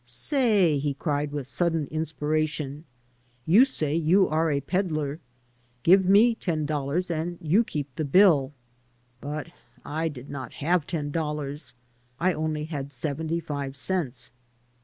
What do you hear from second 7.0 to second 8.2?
and you keep the